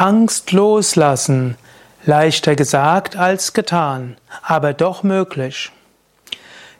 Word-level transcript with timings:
Angst 0.00 0.52
loslassen. 0.52 1.56
Leichter 2.06 2.56
gesagt 2.56 3.16
als 3.16 3.52
getan, 3.52 4.16
aber 4.42 4.72
doch 4.72 5.02
möglich. 5.02 5.70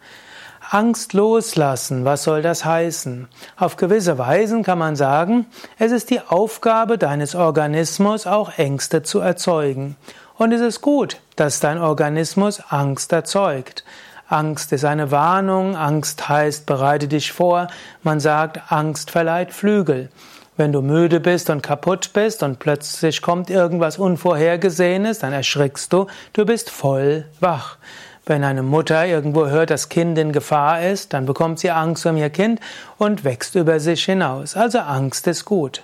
Angst 0.70 1.14
loslassen, 1.14 2.04
was 2.04 2.24
soll 2.24 2.42
das 2.42 2.66
heißen? 2.66 3.30
Auf 3.56 3.78
gewisse 3.78 4.18
Weisen 4.18 4.64
kann 4.64 4.78
man 4.78 4.98
sagen, 4.98 5.46
es 5.80 5.94
ist 5.94 6.10
die 6.10 6.20
Aufgabe 6.20 6.98
deines 6.98 7.36
Organismus, 7.36 8.28
auch 8.28 8.58
Ängste 8.58 9.02
zu 9.02 9.22
erzeugen. 9.22 9.96
Und 10.38 10.52
es 10.52 10.62
ist 10.62 10.82
gut, 10.82 11.18
dass 11.36 11.60
dein 11.60 11.80
Organismus 11.80 12.62
Angst 12.70 13.12
erzeugt. 13.12 13.84
Angst 14.28 14.72
ist 14.72 14.86
eine 14.86 15.10
Warnung, 15.10 15.76
Angst 15.76 16.30
heißt, 16.30 16.68
bereite 16.68 17.08
dich 17.08 17.32
vor. 17.32 17.70
Man 18.04 18.20
sagt, 18.20 18.72
Angst 18.72 19.10
verleiht 19.10 19.52
Flügel. 19.52 20.10
Wenn 20.56 20.72
du 20.72 20.84
müde 20.84 21.20
bist 21.20 21.50
und 21.50 21.64
kaputt 21.64 22.12
bist 22.14 22.44
und 22.44 22.60
plötzlich 22.60 23.24
kommt 23.24 23.50
irgendwas 23.50 23.98
Unvorhergesehenes, 23.98 25.20
dann 25.20 25.34
erschrickst 25.34 25.92
du, 25.92 26.06
du 26.34 26.46
bist 26.46 26.70
voll 26.70 27.26
wach. 27.40 27.78
Wenn 28.26 28.44
eine 28.44 28.62
Mutter 28.64 29.08
irgendwo 29.08 29.48
hört, 29.48 29.72
dass 29.72 29.90
Kind 29.90 30.20
in 30.20 30.34
Gefahr 30.34 30.84
ist, 30.84 31.14
dann 31.14 31.26
bekommt 31.26 31.60
sie 31.60 31.72
Angst 31.72 32.06
um 32.06 32.18
ihr 32.18 32.30
Kind 32.30 32.60
und 32.98 33.24
wächst 33.24 33.56
über 33.56 33.80
sich 33.80 34.04
hinaus. 34.06 34.56
Also 34.56 34.80
Angst 34.80 35.26
ist 35.26 35.46
gut. 35.46 35.82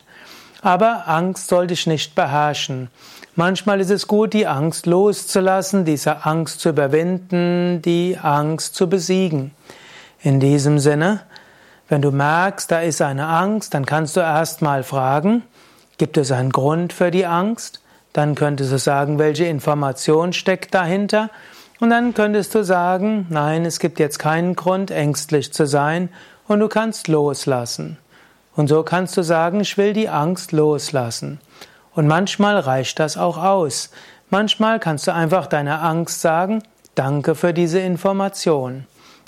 Aber 0.63 1.09
Angst 1.09 1.49
soll 1.49 1.67
dich 1.67 1.87
nicht 1.87 2.15
beherrschen. 2.15 2.89
Manchmal 3.35 3.81
ist 3.81 3.89
es 3.89 4.07
gut, 4.07 4.33
die 4.33 4.47
Angst 4.47 4.85
loszulassen, 4.85 5.83
diese 5.83 6.25
Angst 6.25 6.61
zu 6.61 6.69
überwinden, 6.69 7.81
die 7.81 8.17
Angst 8.21 8.73
zu 8.75 8.87
besiegen. 8.87 9.51
In 10.21 10.39
diesem 10.39 10.79
Sinne, 10.79 11.19
wenn 11.89 12.01
du 12.01 12.11
merkst, 12.11 12.71
da 12.71 12.79
ist 12.79 13.01
eine 13.01 13.27
Angst, 13.27 13.73
dann 13.73 13.85
kannst 13.85 14.15
du 14.15 14.21
erstmal 14.21 14.83
fragen, 14.83 15.43
gibt 15.97 16.15
es 16.15 16.31
einen 16.31 16.51
Grund 16.51 16.93
für 16.93 17.11
die 17.11 17.25
Angst? 17.25 17.81
Dann 18.13 18.35
könntest 18.35 18.71
du 18.71 18.77
sagen, 18.77 19.19
welche 19.19 19.45
Information 19.45 20.31
steckt 20.31 20.73
dahinter? 20.73 21.29
Und 21.81 21.89
dann 21.89 22.13
könntest 22.13 22.55
du 22.55 22.63
sagen, 22.63 23.27
nein, 23.29 23.65
es 23.65 23.79
gibt 23.79 23.99
jetzt 23.99 24.17
keinen 24.17 24.55
Grund, 24.55 24.91
ängstlich 24.91 25.51
zu 25.51 25.67
sein 25.67 26.07
und 26.47 26.61
du 26.61 26.69
kannst 26.69 27.09
loslassen. 27.09 27.97
Und 28.55 28.67
so 28.67 28.83
kannst 28.83 29.17
du 29.17 29.23
sagen, 29.23 29.59
ich 29.61 29.77
will 29.77 29.93
die 29.93 30.09
Angst 30.09 30.51
loslassen. 30.51 31.39
Und 31.95 32.07
manchmal 32.07 32.59
reicht 32.59 32.99
das 32.99 33.17
auch 33.17 33.37
aus. 33.37 33.89
Manchmal 34.29 34.79
kannst 34.79 35.07
du 35.07 35.13
einfach 35.13 35.47
deiner 35.47 35.81
Angst 35.83 36.21
sagen, 36.21 36.63
danke 36.95 37.35
für 37.35 37.53
diese 37.53 37.79
Information. 37.79 38.85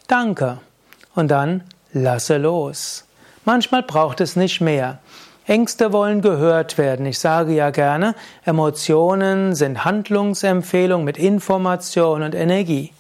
Danke. 0.08 0.60
Und 1.16 1.30
dann 1.30 1.64
lasse 1.94 2.38
los. 2.38 3.06
Manchmal 3.46 3.84
braucht 3.84 4.22
es 4.22 4.36
nicht 4.36 4.62
mehr. 4.62 5.00
Ängste 5.48 5.94
wollen 5.94 6.22
gehört 6.22 6.80
werden. 6.80 7.06
Ich 7.06 7.20
sage 7.20 7.54
ja 7.54 7.70
gerne, 7.70 8.16
Emotionen 8.46 9.54
sind 9.54 9.86
Handlungsempfehlungen 9.86 11.06
mit 11.06 11.18
Information 11.18 12.24
und 12.24 12.34
Energie. 12.34 12.92